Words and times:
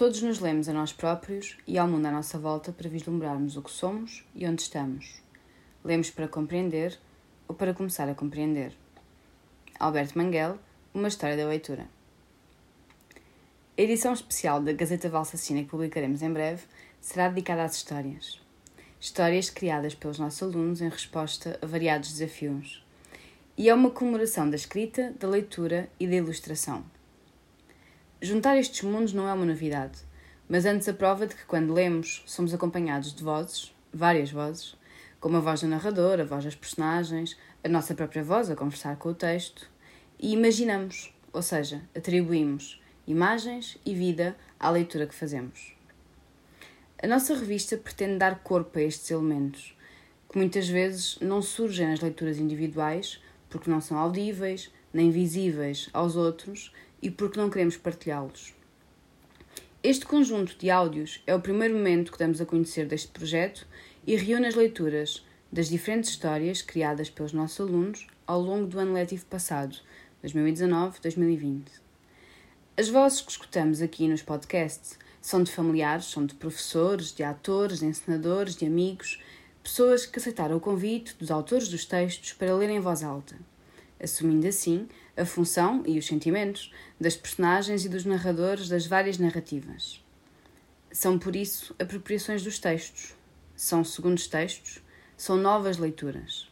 Todos 0.00 0.22
nos 0.22 0.40
lemos 0.40 0.66
a 0.66 0.72
nós 0.72 0.94
próprios 0.94 1.58
e 1.66 1.76
ao 1.76 1.86
mundo 1.86 2.06
à 2.06 2.10
nossa 2.10 2.38
volta 2.38 2.72
para 2.72 2.88
vislumbrarmos 2.88 3.58
o 3.58 3.60
que 3.60 3.70
somos 3.70 4.24
e 4.34 4.46
onde 4.46 4.62
estamos. 4.62 5.20
Lemos 5.84 6.08
para 6.08 6.26
compreender 6.26 6.98
ou 7.46 7.54
para 7.54 7.74
começar 7.74 8.08
a 8.08 8.14
compreender. 8.14 8.72
Alberto 9.78 10.16
Manguel, 10.16 10.58
Uma 10.94 11.08
História 11.08 11.36
da 11.36 11.46
Leitura. 11.46 11.86
A 13.76 13.82
edição 13.82 14.14
especial 14.14 14.62
da 14.62 14.72
Gazeta 14.72 15.10
Valsacina 15.10 15.64
que 15.64 15.68
publicaremos 15.68 16.22
em 16.22 16.32
breve 16.32 16.62
será 16.98 17.28
dedicada 17.28 17.64
às 17.64 17.76
histórias. 17.76 18.40
Histórias 18.98 19.50
criadas 19.50 19.94
pelos 19.94 20.18
nossos 20.18 20.42
alunos 20.42 20.80
em 20.80 20.88
resposta 20.88 21.58
a 21.60 21.66
variados 21.66 22.10
desafios. 22.10 22.82
E 23.54 23.68
é 23.68 23.74
uma 23.74 23.90
comemoração 23.90 24.48
da 24.48 24.56
escrita, 24.56 25.14
da 25.20 25.28
leitura 25.28 25.90
e 26.00 26.06
da 26.06 26.16
ilustração. 26.16 26.86
Juntar 28.22 28.58
estes 28.58 28.82
mundos 28.82 29.14
não 29.14 29.26
é 29.26 29.32
uma 29.32 29.46
novidade, 29.46 29.98
mas 30.46 30.66
antes 30.66 30.86
a 30.86 30.92
prova 30.92 31.26
de 31.26 31.34
que 31.34 31.46
quando 31.46 31.72
lemos 31.72 32.22
somos 32.26 32.52
acompanhados 32.52 33.14
de 33.14 33.24
vozes, 33.24 33.74
várias 33.90 34.30
vozes, 34.30 34.76
como 35.18 35.38
a 35.38 35.40
voz 35.40 35.62
do 35.62 35.68
narrador, 35.68 36.20
a 36.20 36.24
voz 36.24 36.44
das 36.44 36.54
personagens, 36.54 37.34
a 37.64 37.68
nossa 37.68 37.94
própria 37.94 38.22
voz 38.22 38.50
a 38.50 38.56
conversar 38.56 38.96
com 38.96 39.08
o 39.08 39.14
texto, 39.14 39.70
e 40.18 40.34
imaginamos, 40.34 41.14
ou 41.32 41.40
seja, 41.40 41.80
atribuímos 41.96 42.78
imagens 43.06 43.78
e 43.86 43.94
vida 43.94 44.36
à 44.58 44.68
leitura 44.68 45.06
que 45.06 45.14
fazemos. 45.14 45.74
A 47.02 47.06
nossa 47.06 47.34
revista 47.34 47.78
pretende 47.78 48.18
dar 48.18 48.40
corpo 48.40 48.78
a 48.78 48.82
estes 48.82 49.10
elementos, 49.10 49.74
que 50.30 50.36
muitas 50.36 50.68
vezes 50.68 51.18
não 51.22 51.40
surgem 51.40 51.88
nas 51.88 52.00
leituras 52.00 52.36
individuais 52.36 53.18
porque 53.48 53.70
não 53.70 53.80
são 53.80 53.96
audíveis 53.96 54.70
nem 54.92 55.10
visíveis 55.10 55.88
aos 55.92 56.16
outros 56.16 56.72
e 57.02 57.10
porque 57.10 57.38
não 57.38 57.50
queremos 57.50 57.76
partilhá-los. 57.76 58.54
Este 59.82 60.04
conjunto 60.04 60.56
de 60.58 60.70
áudios 60.70 61.22
é 61.26 61.34
o 61.34 61.40
primeiro 61.40 61.74
momento 61.74 62.12
que 62.12 62.18
damos 62.18 62.40
a 62.40 62.46
conhecer 62.46 62.86
deste 62.86 63.08
projeto 63.08 63.66
e 64.06 64.14
reúne 64.14 64.46
as 64.46 64.54
leituras 64.54 65.24
das 65.50 65.68
diferentes 65.68 66.10
histórias 66.10 66.60
criadas 66.60 67.08
pelos 67.08 67.32
nossos 67.32 67.60
alunos 67.60 68.06
ao 68.26 68.40
longo 68.40 68.66
do 68.66 68.78
ano 68.78 68.92
letivo 68.92 69.24
passado, 69.26 69.76
2019-2020. 70.22 71.62
As 72.76 72.88
vozes 72.88 73.22
que 73.22 73.30
escutamos 73.30 73.80
aqui 73.80 74.06
nos 74.06 74.22
podcasts 74.22 74.98
são 75.20 75.42
de 75.42 75.50
familiares, 75.50 76.06
são 76.06 76.26
de 76.26 76.34
professores, 76.34 77.12
de 77.12 77.22
atores, 77.22 77.80
de 77.80 77.86
encenadores, 77.86 78.56
de 78.56 78.66
amigos, 78.66 79.18
pessoas 79.62 80.04
que 80.04 80.18
aceitaram 80.18 80.56
o 80.56 80.60
convite 80.60 81.14
dos 81.18 81.30
autores 81.30 81.68
dos 81.68 81.84
textos 81.84 82.34
para 82.34 82.54
lerem 82.54 82.76
em 82.76 82.80
voz 82.80 83.02
alta 83.02 83.36
assumindo 84.02 84.46
assim 84.46 84.88
a 85.16 85.24
função 85.24 85.82
e 85.86 85.98
os 85.98 86.06
sentimentos 86.06 86.72
das 87.00 87.16
personagens 87.16 87.84
e 87.84 87.88
dos 87.88 88.04
narradores 88.04 88.68
das 88.68 88.86
várias 88.86 89.18
narrativas. 89.18 90.04
São, 90.92 91.18
por 91.18 91.36
isso, 91.36 91.74
apropriações 91.78 92.42
dos 92.42 92.58
textos, 92.58 93.14
são 93.54 93.84
segundos 93.84 94.26
textos, 94.26 94.82
são 95.16 95.36
novas 95.36 95.76
leituras. 95.76 96.50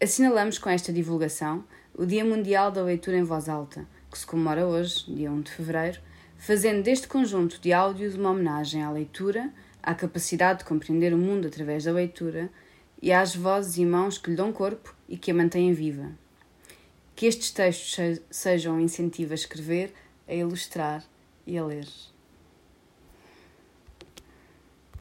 Assinalamos 0.00 0.58
com 0.58 0.68
esta 0.68 0.92
divulgação 0.92 1.64
o 1.94 2.04
Dia 2.04 2.24
Mundial 2.24 2.72
da 2.72 2.82
Leitura 2.82 3.16
em 3.16 3.22
Voz 3.22 3.48
Alta, 3.48 3.86
que 4.10 4.18
se 4.18 4.26
comemora 4.26 4.66
hoje, 4.66 5.04
dia 5.06 5.30
1 5.30 5.40
de 5.42 5.50
fevereiro, 5.52 6.00
fazendo 6.36 6.82
deste 6.82 7.06
conjunto 7.06 7.60
de 7.60 7.72
áudios 7.72 8.16
uma 8.16 8.30
homenagem 8.30 8.82
à 8.82 8.90
leitura, 8.90 9.50
à 9.82 9.94
capacidade 9.94 10.58
de 10.58 10.64
compreender 10.64 11.14
o 11.14 11.18
mundo 11.18 11.46
através 11.46 11.84
da 11.84 11.92
leitura 11.92 12.50
e 13.00 13.12
às 13.12 13.34
vozes 13.34 13.76
e 13.76 13.86
mãos 13.86 14.18
que 14.18 14.30
lhe 14.30 14.36
dão 14.36 14.52
corpo 14.52 14.94
e 15.08 15.16
que 15.16 15.30
a 15.30 15.34
mantêm 15.34 15.72
viva. 15.72 16.12
Que 17.14 17.26
estes 17.26 17.50
textos 17.50 18.20
sejam 18.30 18.76
um 18.76 18.80
incentivo 18.80 19.32
a 19.32 19.34
escrever, 19.34 19.92
a 20.26 20.34
ilustrar 20.34 21.04
e 21.46 21.56
a 21.56 21.64
ler. 21.64 21.88